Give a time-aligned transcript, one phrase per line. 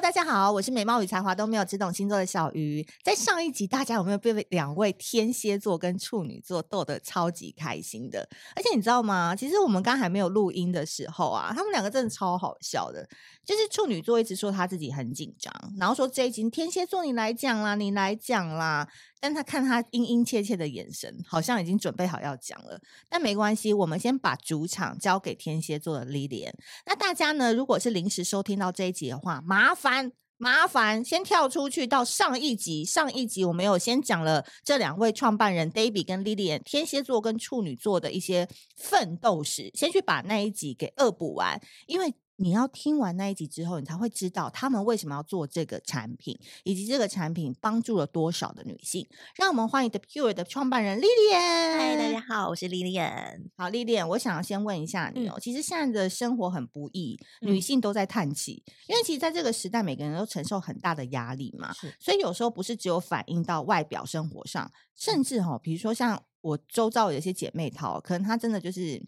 [0.00, 2.86] 大家好，我是美貌与才华都没有，只懂星座的小鱼。
[3.02, 8.28] 在上一集，大家有没有被两位天蝎座跟处女座逗得超级开心的？
[8.54, 9.34] 而且你知道吗？
[9.34, 13.08] 其实我们刚还没有录音的时候啊，他们两个真的超好笑的。
[13.42, 18.86] 就是处女座一直说他自己很紧张，然后说这一集天蝎座你来讲啦，你来讲啦。
[19.20, 22.80] 但他看他殷殷切切的眼神，好像已经准备好要讲了。
[23.08, 26.52] 但没关系，我们先把主场交给天蝎座的 Lilian。
[26.84, 32.84] 那大家呢，如果是临时收听到这一集的话，麻烦麻烦先跳出去到上一集。
[32.84, 42.14] 上一集我们有先讲了这两位创办人 Debbie 跟 Lilian 天蝎座跟处女座的一些奋斗史，先去把那一集给恶补完，因为。
[42.38, 49.06] 你要听完那一集之后，你才会知道他们为什么要做这个产品，以及这个产品帮助了多少的女性。
[49.36, 51.78] 让我们欢迎 The Pure 的创办人 Lilian。
[51.78, 53.48] 嗨，大家好，我是 Lilian。
[53.56, 69.02] 好，Lilian，我想要先问一下你哦，嗯、其实现在的生活很不易，女性都在叹气，嗯、因为其实在这个时代，每个人都承受很大的压力嘛，所以有时候不是只有反映到外表生活上，甚至哈、哦，比如说像我周遭有些姐妹淘，可能她真的就是。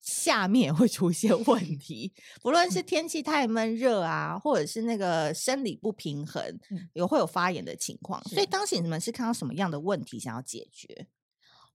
[0.00, 6.42] 下面会出现 问题，不论是天气太闷热啊，或者是那个生理不平衡，
[6.94, 8.22] 有会有发炎的情况。
[8.24, 11.06] 所以当时你们是看到什么样的问题想要解决？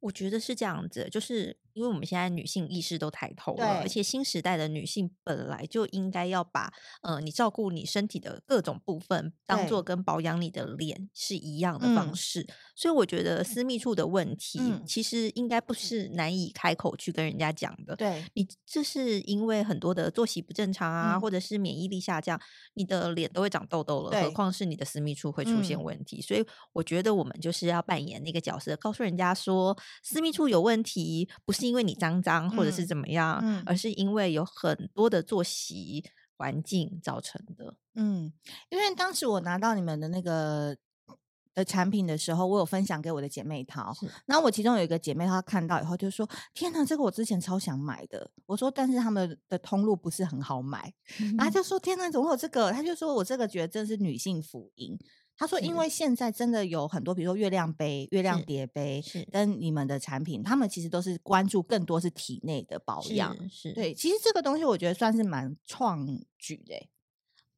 [0.03, 16.03] 我觉得是这样子，就是因为我们现在女性意识都抬头了，而且新时代的女性本来就应该要把呃你照顾你身体的各种部分当做跟保养你的脸是一样的方式，对所以我觉得私密处的问题其实应该不是。
[16.13, 17.95] 难以开口去跟人家讲的。
[17.95, 22.39] 对，你这是因为很多的作息不正常啊，嗯、或者是免疫力下降，
[22.75, 26.19] 你的脸都会长痘痘了，何况是你的私密处会出现问题。
[26.19, 29.75] 嗯、所以我觉得我们就是要扮演那个角色，告诉人家说。
[30.01, 36.03] 私密处有问题，不是因为你脏脏或者是怎么样，嗯嗯、而是因为有很多的作息
[36.37, 37.75] 环境造成的。
[37.95, 38.33] 嗯，
[38.69, 40.75] 因为当时我拿到你们的那个
[41.53, 50.91] 的产品的时候，我有分享给我的姐妹淘，是然后我其中有一个姐妹她看到以后就说：“天哪，这个我之前超想买的。”我说：“但是他们的通路不是很好买。
[51.19, 54.97] 嗯”然后她就说：“天哪，怎么会有这个？”她就说：“我这个觉得这是女性福音。”
[55.35, 63.35] 他说：“因为现在真的有很多，比如说月亮杯、月亮叠杯，是跟你们的产品，他们其实都是关注更多是体内的保养。
[63.49, 66.07] 是，是对，其实这个东西我觉得算是蛮创
[66.37, 66.75] 举的。”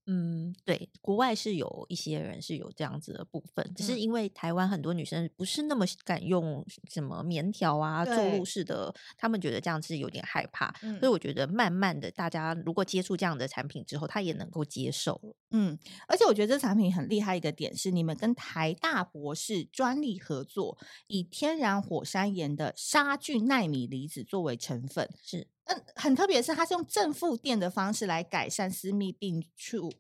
[0.08, 15.20] 嗯，对，国外是有一些人是有这样子的部分，只是因为台湾很多女生不是那么敢用什么棉条啊、坐入式的，他们觉得这样子有点害怕，所以我觉得慢慢的，大家如果接触这样的产品之后，他也能够接受。
[15.50, 15.78] 嗯，
[16.08, 20.78] 而且我觉得这产品很厉害一个点是，你们跟台大博士专利合作，
[21.08, 25.48] 以天然火山岩的杀菌纳米离子作为成分，是。
[25.66, 29.92] 嗯，很特别是，它是用正负电的方式来改善私密病处。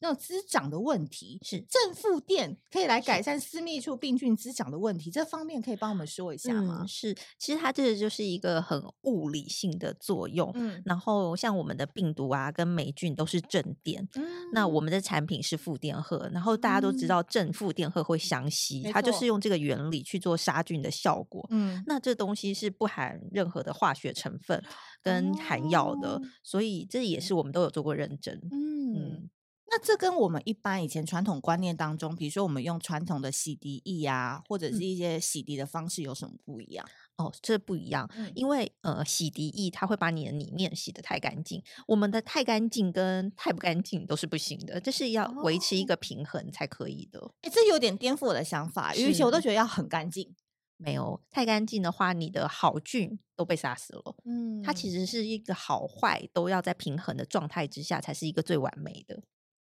[0.00, 1.38] 那种滋长的问题。
[1.42, 6.78] 是正负电可以来改善私密处病菌滋长的问题，是这方面可以帮我们说一下吗？
[6.82, 10.50] 嗯、是，其实它这个就是一个很物理性的作用。
[10.54, 16.28] 嗯，然后像我们的病毒啊，跟霉菌都是正电，嗯，那我们的产品是负电荷。
[16.32, 21.46] 然后大家都知道正负电荷会相吸，嗯、它就是用这个原理去做杀菌的效果。
[21.50, 24.62] 嗯，那这东西是不含任何的化学成分。
[25.00, 28.36] 跟含药的，哦、所以这也是我们都有做过认证。
[28.50, 29.30] 嗯，嗯，
[29.70, 36.88] 那这跟我们一般以前传统观念当中，比如说我们用传统的洗涤液啊，或者是一些洗涤的方式有什么不一样？
[37.16, 47.20] 嗯、哦，这不一样，嗯、因为呃，洗涤液它会把你的里面洗得太干净，我们的太干净跟太不干净都是不行的，这是要维持一个平衡才可以的。
[47.42, 50.34] 哎、哦，这有点颠覆我的想法，因为以前我都觉得要很干净。
[50.80, 54.14] 没有太干净的话，你的好菌都被杀死了。
[54.24, 59.20] 嗯，它其实是一个好坏都要在平衡的状态之下，才是一个最完美的、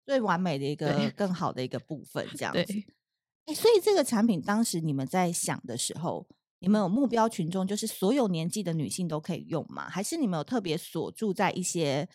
[0.05, 2.27] 最完美的一个更好的一个部分。
[2.37, 2.73] 这样子，
[3.45, 6.27] 哎，所以这个产品当时你们在想的时候，
[6.59, 9.89] 你们有目标群众，就是所有年纪的女性都可以用吗？
[9.89, 12.07] 还是你们有特别锁住在一些？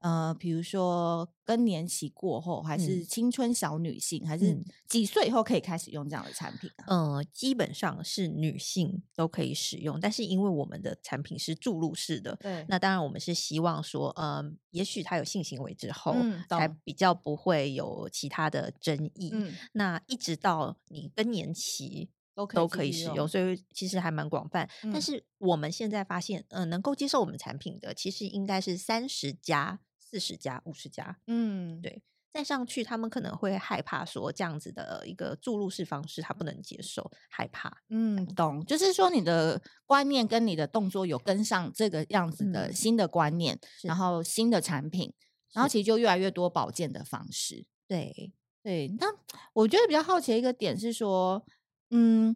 [0.00, 4.56] 呃，比如说更年期过后，还是青春小女性，嗯、还是
[4.86, 6.70] 几岁以后可以开始用这样的产品？
[6.86, 14.40] 呃，基本上是女性都可以使用，但是因为我们的产品是注入式的，对，那当然我们是希望说，呃，
[14.70, 19.30] 也许她有性行为之后，嗯、才比较不会有其他的争议。
[19.32, 24.70] 嗯、那一直到你更年期都可都可以使用，所以其实还蛮广泛。
[24.84, 29.80] 嗯、但是我们现在发现，嗯、呃，能够接受我们产品的，其实应该是三十加。
[30.10, 32.02] 四十家、五十家，嗯，对，
[32.32, 37.82] 再上去，他们可能会害怕说这样子的一个注入式方式，他不能接受，害怕。
[37.90, 45.12] 嗯，懂，就是说你的观念跟你的动作有跟上这个样子的新的观念，嗯、然后新的产品，
[45.52, 47.66] 然后其实就越来越多保健的方式。
[47.86, 48.32] 对
[48.62, 49.06] 对，那
[49.52, 51.44] 我觉得比较好奇的一个点是说，
[51.90, 52.34] 嗯，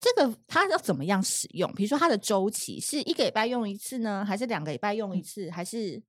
[0.00, 1.72] 这个它要怎么样使用？
[1.74, 6.02] 比如说它的周期是一个礼拜用一次呢，还是两个礼拜用一次，嗯、还是？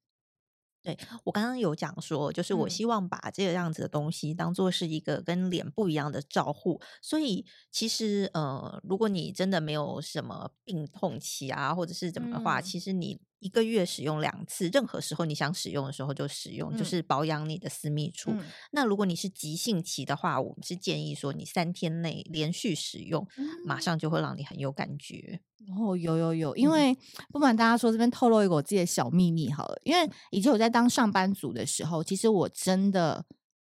[0.83, 13.19] 对，我刚刚有讲说，就是我希望把这个样子的东西当做是一个跟脸不一样的照护，所以其实呃，如果你真的没有什么病痛期啊，或者是怎么的话，嗯、其实你。
[13.39, 18.31] 一个月使用两次，任何时候你想使用的时候就使用，嗯、就是保养你的私密处。
[18.31, 18.41] 嗯、
[18.71, 25.41] 那如果你是急性期的话，我们是建议说你三天内连续使用，嗯、马上就会让你很有感觉。
[25.77, 26.97] 哦，有有有，因为
[27.31, 33.25] 不瞒大家说，这边透露一个我自己的小秘密好了，因为以前我在当上班族的时候，其实我真的。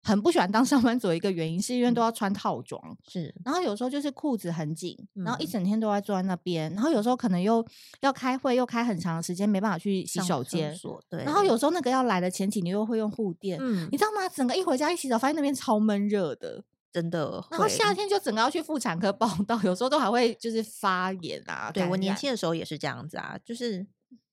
[0.07, 7.65] 很不喜欢当上班族的一个原因，是因为都要穿套装，嗯、是，然后有时候就是裤子很紧，然后一整天都在坐在那边，然后有时候可能又
[8.01, 10.71] 要开会，又开很长的时间，没办法去洗手间，
[11.09, 14.29] 对，然后有时候那个要来的前几年又会用护垫，嗯，你知道吗？
[14.29, 16.63] 整个一回家一洗澡，发现那边超闷热的，
[16.95, 17.45] 真的。
[17.51, 21.69] 然后夏天就整个要去妇产科报到，有时候都还会就是发炎啊。
[21.69, 23.85] 对，我年轻的时候也是这样子啊，就是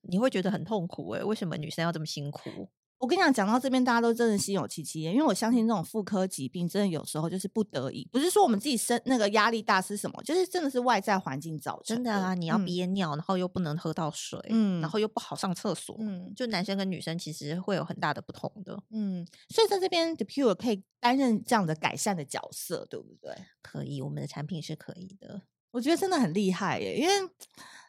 [0.02, 2.70] 你会觉得很痛苦哎、欸，为什么女生要这么辛苦？
[3.02, 11.96] 我跟你讲，讲到这边，大家都真的心有戚戚焉，因为我相信这种妇科疾病，真的有时候就是不得已，不是说我们自己生那个压力大是什么，就是真的是外在环境造成的。
[11.96, 23.34] 真的啊，你要憋尿，嗯、然后又不能喝到水，嗯，然后又不好上厕所，嗯，就男生跟女生其实会有很大的不同的，嗯，所以在这边 ThePure 可以担任这样的改善的角色，对不对？
[23.62, 25.42] 可以，我们的产品是可以的。
[25.72, 27.12] 我觉得真的很厉害耶，因为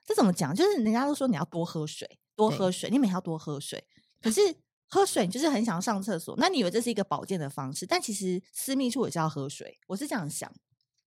[0.07, 0.55] 这怎么讲？
[0.55, 3.85] 就是人家都说你要多喝水，多喝水，你每天要多喝水，
[4.19, 4.41] 可是。
[4.93, 7.85] 喝水，就是很想要上厕所，那你以为这是一个保健的方式？
[7.87, 10.53] 但其实私密处也是要喝水，我是这样想。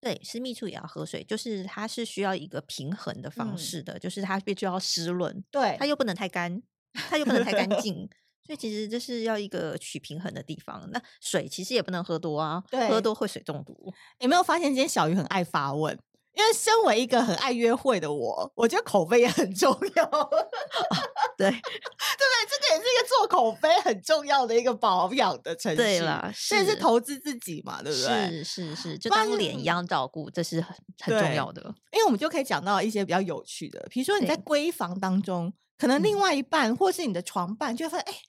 [0.00, 6.60] 对，私密处也要喝水，就是它是需要一个平衡的方式的，嗯、就是它必须要湿润，对，它又不能太干，
[6.92, 8.08] 它又不能太干净，
[8.44, 10.88] 所以其实这是要一个取平衡的地方。
[10.92, 13.92] 那水其实也不能喝多啊，对，喝多会水中毒。
[14.18, 15.98] 有没有发现今天小鱼很爱发问？
[16.34, 20.10] 因为身为一个很爱约会的我，我觉得口碑也很重要。
[21.36, 22.46] 哦、对，对 不对？
[22.48, 25.76] 这个也是一个做口碑很重要的一个保养的程序。
[25.76, 28.42] 对了，这是投资自己嘛，对不对？
[28.42, 31.62] 是是是，就当脸一样照顾，这是很很重要的。
[31.92, 38.20] 因为我们就可以讲到一些比较有趣的，比如说你在闺房当中，可能另外一半、嗯、或是你的床伴就会发现，哎。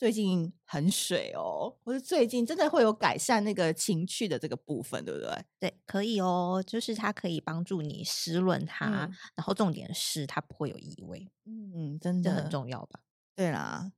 [0.00, 5.44] 最近很水哦，或者最近真的会有改善那个情趣的这个部分，对不对？
[5.58, 11.59] 对，可以哦，就是它可以帮助你湿润它，嗯、然后重点是它不会有异味，嗯，
[12.00, 13.00] 真的很重要吧？
[13.34, 13.90] 对啦，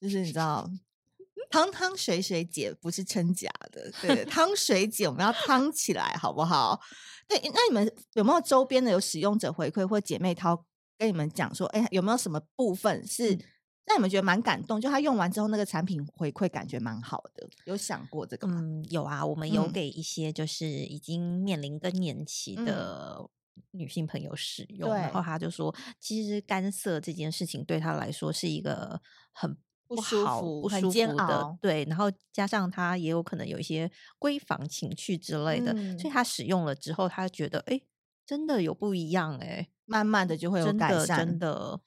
[0.00, 0.68] 就是你知道，
[1.50, 6.80] 汤汤水水姐不是称假的，对，汤水姐我们要汤起来，好不好？
[7.28, 10.64] 对，那你们有没有周边的有使用者回馈或姐妹淘
[10.98, 13.34] 跟你们讲说，哎，有没有什么部分是？
[13.34, 13.40] 嗯
[13.84, 18.60] 那你们觉得蛮感动，就他用完之后那个产品回馈感觉蛮好的，有想过这个吗？
[18.60, 23.28] 嗯，有啊，我们有给一些就是已经面临更年期的
[23.72, 29.00] 女性朋友使用，嗯、然后他就说，其实干涩这件事情对他来说是一个
[29.32, 29.56] 很
[29.86, 37.80] 不舒服、不舒服的，对，然后加上他也有可能有一些闺房情趣之类的，嗯、所以他使用了之后，他觉得哎，
[38.26, 41.80] 真的有不一样哎，慢慢的就会有改善，真的。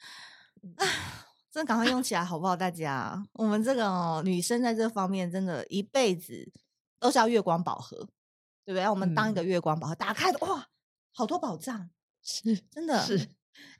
[0.61, 0.85] 真的
[1.55, 2.53] 真赶快用起来好不好？
[2.53, 6.51] 大家，我们这个、哦、女生在这方面真的，一辈子
[6.99, 7.95] 都是要月光宝盒，
[8.65, 8.89] 对不对？
[8.89, 10.67] 我们当一个月光宝盒，嗯、打开的哇，
[11.15, 11.89] 好多宝藏，
[12.21, 13.17] 是真的是。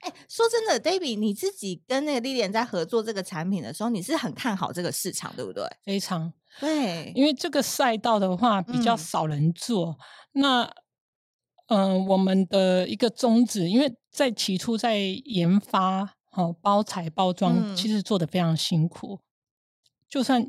[0.00, 5.64] 哎，说真的，David，你自己跟那个 Lilian 在合作这个产品的时候，你是很看好这个市场，对不对？
[5.84, 9.98] 非常对，因为这个赛道的话比较少人做。
[10.32, 10.62] 嗯、那
[11.66, 16.16] 嗯、呃，我们的一个宗旨，因为在起初在研发。
[16.36, 19.24] 哦，包材包装其实做得非常辛苦，嗯、
[20.06, 20.46] 就算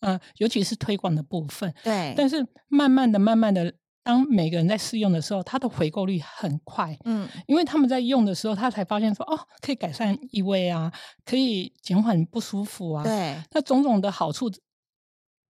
[0.00, 2.12] 呃，尤其是推广的部分，对。
[2.16, 10.92] 但是慢慢的、慢慢的，当每个人在试用的时候，它的回购率很快，嗯，因为他们在用的时候，他才发现说，哦，可以改善异味啊，
[11.24, 13.36] 可以减缓不舒服啊，对。
[13.52, 14.50] 那种种的好处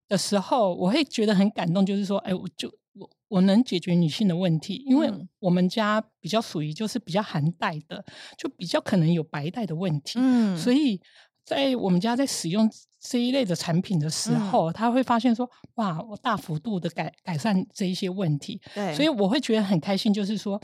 [0.08, 2.70] 的时候，我会觉得很感动，就是说，哎，我就。
[2.92, 8.04] 我我能解决女性的问题，因为我们家比较属于就是比较寒带的，
[8.36, 10.18] 就比较可能有白带的问题。
[10.20, 11.00] 嗯，所以
[11.44, 12.68] 在我们家在使用
[13.00, 20.60] 这一类的产品的时候，嗯、他会发现说：“哇，我大幅度的改改善这一些问题。”对，所以我会觉得很开心，就是说，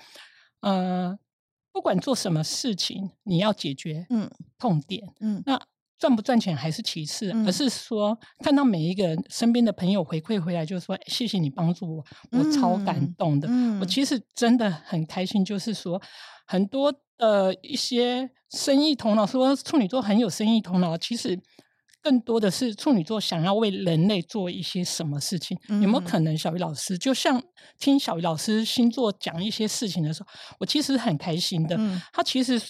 [0.60, 1.18] 呃，
[1.72, 5.60] 不管做什么事情，你要解决嗯痛点嗯，嗯那。
[5.98, 13.48] 赚不赚钱还是其次，嗯、而是说看到每一个人身边的朋友回馈回来，就是说谢谢你帮助我，我超感动的。
[13.80, 15.98] 我其实真的很开心，就是说
[16.46, 21.34] 很多呃一些生意头脑，说处女座很有生意头脑，其实
[22.06, 25.58] 更多的是处女座想要为人类做一些什么事情？
[25.68, 27.42] 嗯、有没有可能，小鱼老师就像
[27.80, 30.28] 听小鱼老师星座讲一些事情的时候，
[30.60, 31.74] 我其实很开心的。
[31.76, 32.62] 嗯、他其实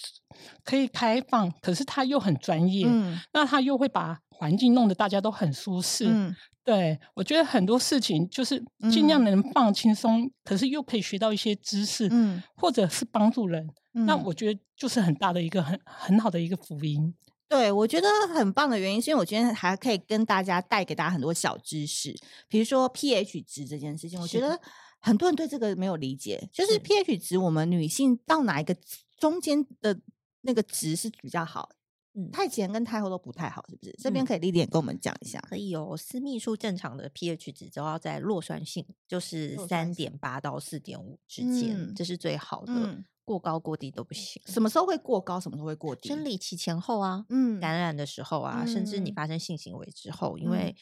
[0.65, 2.87] 可以开放，可是他又很专业。
[2.89, 6.07] 嗯、那他又会把环境弄得大家都很舒适。
[6.09, 13.69] 嗯、对，我觉得很多事情就是尽量能放轻松，嗯、可是又可以学到一些知识，嗯、或者是帮助人。
[13.93, 17.15] 嗯、那我觉得就是很大的一个很很好的一个福音。
[17.49, 22.15] 对，我觉得很棒的原因，是因为我今天还可以跟大家带给大家很多小知识，
[22.49, 24.61] 比如说 pH 值这件事情，我觉得
[25.01, 28.77] 很多人对这个没有理解，就是 pH 值，我们女性到哪一个
[29.17, 30.01] 中间的
[30.41, 31.71] 那个值是比较好？
[32.15, 33.95] 嗯，太前跟太后都不太好，是不是？
[33.99, 35.39] 这边可以丽丽跟我们讲一下。
[35.49, 42.73] 可以哦，私密处正常的 pH 值都要在弱酸性，就是三点八到四点五之间，嗯、这是最好的。
[42.73, 44.41] 嗯过高过低都不行。
[44.47, 45.41] 什么时候会过高？
[45.41, 46.09] 什么时候会过低？
[46.09, 50.77] 生理期前后啊，嗯，感染的时候啊，嗯、甚至你发生性行为之后，嗯、因为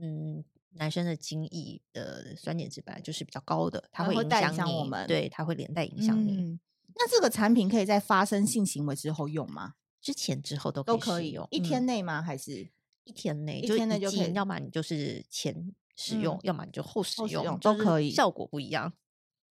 [0.00, 6.60] 嗯，男生的精液的酸碱值本来就是比较高的，它会影响你，我们对，它会连带影响你、嗯。
[6.96, 9.74] 那这个产品可以在发生性行为之后用吗？
[10.00, 12.22] 之前之后都都可以用，一天内吗？
[12.22, 12.70] 还是
[13.04, 13.60] 一天内？
[13.60, 14.32] 一天内就可以？
[14.32, 18.94] 要么你就是前使用，嗯、要么你就后使用，使用都可以，效果不一样。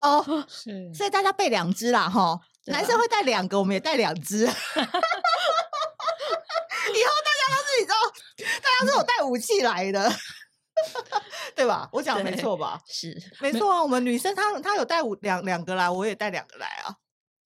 [0.02, 4.46] 哦， 是，所以大家备两支啦，哈，男生会带两个，我们也带两支。
[4.46, 4.48] 以
[7.04, 7.96] 后大家都是你知道，
[8.62, 10.12] 大家是有带武器来的，
[11.56, 11.90] 对吧？
[11.92, 12.80] 我讲没错吧？
[12.88, 13.82] 是，没错啊。
[13.82, 16.96] 我们女生她她有带五两两个来，我也带两个来啊。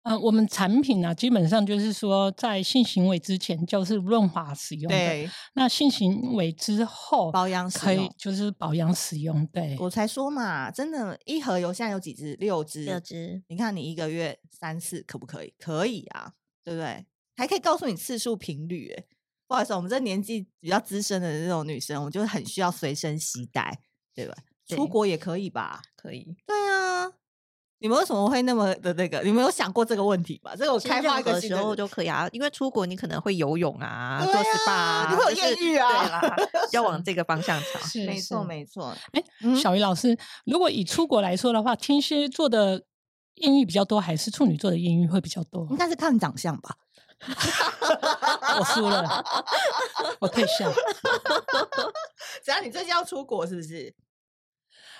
[0.04, 5.30] 呃，我们产品呢、啊，基本上就是说，在性行为之前就是润滑使用的，对。
[5.54, 9.46] 那性行为之后保养使用，可以就是保养使用。
[9.46, 12.36] 对，我才说嘛，真的，一盒油现在有几支？
[12.38, 13.42] 六支，六支。
[13.48, 15.54] 你看，你一个月三次可不可以？
[15.58, 17.06] 可以啊，对不对？
[17.36, 18.92] 还可以告诉你次数频率。
[18.94, 19.04] 哎，
[19.48, 23.80] 不好意思，我们这年纪比较资深的这种女生，我就很需要随身携带，
[24.14, 24.34] 对吧？
[24.66, 25.80] 对出国也可以吧？
[25.96, 26.36] 可以。
[26.46, 26.63] 对啊。
[27.84, 29.20] 你们为什么会那么的那个？
[29.20, 30.56] 你们有想过这个问题吗？
[30.56, 36.36] 这个我开发一个时候就可以啊，因为出国你可能会游泳啊，做 SPA，你会有艳遇啊，对啦，
[36.72, 37.78] 要往这个方向 走。
[37.80, 38.96] 是，没错，没错。
[39.12, 39.22] 哎，
[39.54, 42.84] 小鱼老师，如果以出国来说的话，天蝎座的
[43.34, 45.66] 艳遇比较多，还是处女座的艳遇会比较多？
[45.68, 46.74] 应该是看长相吧。
[48.58, 49.22] 我输了，
[50.20, 50.72] 我退下。
[52.42, 53.94] 只要你最近要出国，是不是？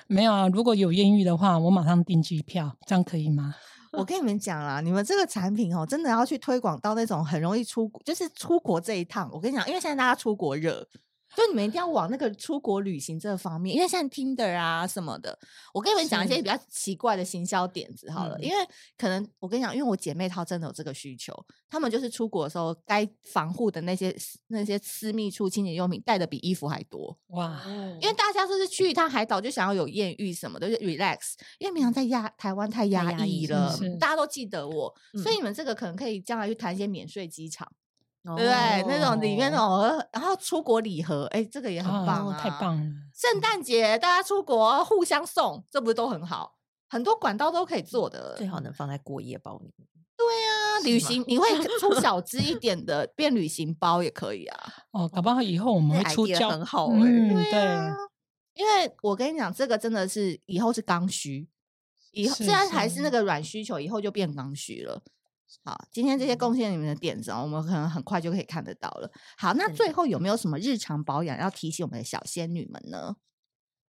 [0.06, 3.54] 没有啊，如果有艳遇的话，我马上订机票，这样可以吗？
[3.92, 9.30] 我跟你们讲啦，你们这个产品哦，真的要去推广到那种很容易出，就是出国这一趟。
[9.32, 10.86] 我跟你讲，因为现在大家出国热。
[11.36, 15.38] 就你们一定要往那个出国旅行这方面，因为像 Tinder 啊什么的，
[15.72, 18.38] 我跟你们讲一些比较奇怪的行销点子好了。
[18.40, 18.56] 因为
[18.96, 21.34] 可能我跟你讲，因为我姐妹她真的有这个需求，
[21.68, 24.14] 她们就是出国的时候该防护的那些
[24.48, 27.60] 那些私密处清洁用品带的比衣服还多哇！
[28.00, 31.34] 因为大家就是去一趟海岛就想要有艳遇什么的，就 relax。
[31.58, 37.70] 因为平常在压台湾太压抑了，大家都记得我，嗯、所以你们这个可能可以将来去谈一些免税机场。
[38.24, 38.84] 对不对？
[38.88, 42.38] 那种里面那种，然后出国礼盒，哎，这个也很棒啊！
[42.40, 42.90] 太棒了！
[43.14, 46.56] 圣诞节大家出国互相送，这不是都很好？
[46.88, 49.86] 很多管道都可以做的，最好能放在过夜包里面。
[50.16, 51.46] 对啊，旅行你会
[51.78, 54.72] 出小支一 点的变旅行包也可以啊。
[54.92, 57.00] 哦，搞不好以后我们会出胶很好哎。
[57.50, 57.94] 对啊，
[58.54, 61.46] 因为我跟你讲，这个真的是以后是刚需，
[62.12, 65.02] 以后虽然还是那个软需求，以后就变刚需了。
[65.62, 69.10] 好，今天这些贡献你们的点子，我们可能很快就可以看得到了。
[69.36, 73.16] 好，那最后有没有什么日常保养要提醒我们的小仙女们呢？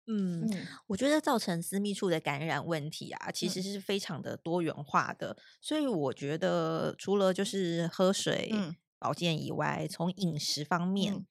[0.07, 5.31] 嗯，嗯我觉得造成私密处的感染问题啊，其实是非常的多元化的。
[5.31, 11.25] 嗯、所以我觉得除了就是喝水、嗯、保健以外，从饮食方面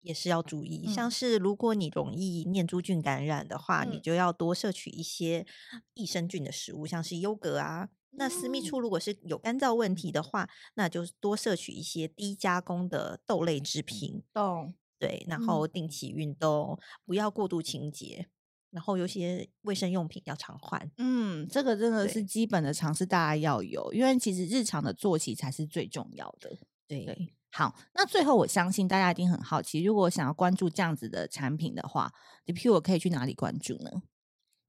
[0.00, 0.86] 也是要注意。
[0.86, 5.46] 嗯、像是如果你容易念珠菌感染的话，嗯、你就要多摄取一些
[5.92, 7.90] 益生菌的食物，像是优格啊。
[8.16, 14.22] 那私密处如果是有干燥问题的话，那就多摄取一些低加工的豆类制品。
[14.32, 18.28] 豆对，然后定期运动，不要过度清洁，
[18.70, 20.90] 然后有些卫生用品要常换。
[20.96, 26.56] 嗯，这个真的是基本的常识，大家要有，因为其实日常的作息才是最重要的。
[26.88, 32.10] 对，对，好，那最后我相信大家一定很好奇，如果想要关注这样子的产品的话
[32.46, 33.90] 你譬如我可以去哪里关注呢？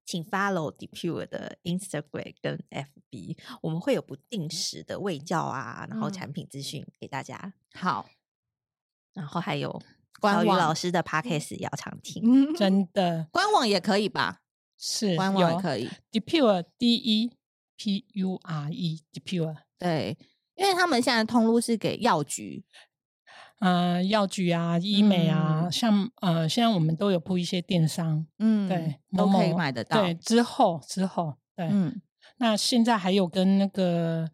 [0.08, 7.54] 请 follow DePure 的 Instagram 跟 FB，我们会有不定时的卫教啊，然后产品资讯给大家。
[7.74, 8.08] 好，
[9.14, 9.82] 然后还有
[10.22, 14.40] 小鱼老师的 Podcast 也要常听，嗯、真的，官网也可以吧？
[14.78, 15.90] 是，官网也可以。
[16.10, 17.34] DePure D E
[17.76, 20.18] P U R E DePure，对，
[20.56, 22.64] 因为他们现在通路是给药局。
[23.60, 30.02] 呃药局啊、医美啊，嗯、像呃现在我们都有铺一些电商，嗯，对，都可以买得到。
[30.02, 32.02] 对，之后之后，对，嗯，
[32.38, 34.30] 那现在还有跟那个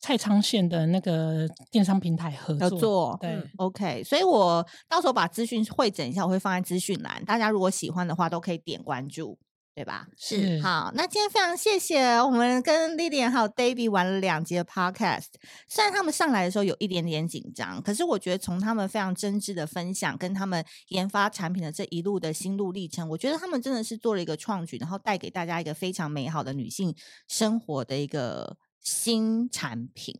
[0.00, 9.38] 蔡昌县的那个电商平台合作，合作对、嗯、，OK，所以我到时候把资讯汇整一下，我会放在资讯栏，大家如果喜欢的话，都可以点关注。
[9.78, 10.08] 对吧？
[10.16, 15.28] 是好，那今天非常谢谢我们跟 Lilian 还有 David 玩了两集的 Podcast。
[15.68, 26.92] 虽然他们上来的时候有一点点紧张，可是我觉得从他们非常真挚的分享，跟他们研发产品的这一路的心路历程，我觉得他们真的是做了一个创举，然后带给大家一个非常美好的女性
[27.28, 30.18] 生活的一个新产品，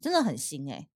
[0.00, 0.88] 真的很新哎、欸。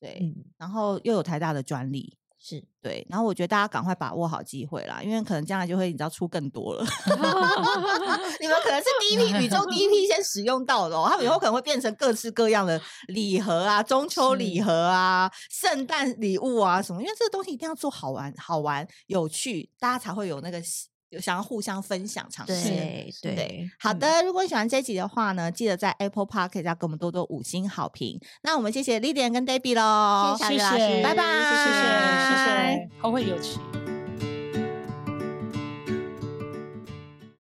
[0.00, 2.18] 对、嗯，然后又有台大的专利。
[2.48, 6.84] 是对，然后我觉得大家赶快把握好机会啦，因为可能将来就会你知道出更多了，
[8.40, 20.62] 你们可能是第一批宇宙第一批先使用到的哦，他们以后可能会变成各式各样的礼盒啊，中秋礼盒啊，圣诞礼物啊什么，因为这个东西一定要做好玩、好玩、有趣，大家才会有那个。
[21.10, 23.70] 有想要互相分享尝试，对对，对。
[23.78, 28.20] 好的、嗯，如果你喜欢这集的话呢，记得在 Apple Podcast 要给我们多多五星好评。
[28.42, 33.95] 那我们谢谢 Lilian 跟 Debbie 喽，谢谢拜拜，谢谢谢谢，后会有趣。